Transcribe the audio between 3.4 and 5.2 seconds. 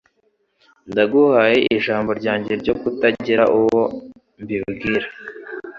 uwo mbibwira.